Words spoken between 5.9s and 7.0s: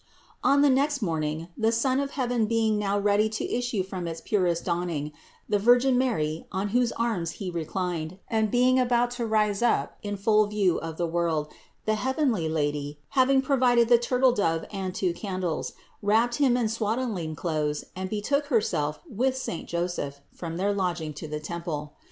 Mary, on whose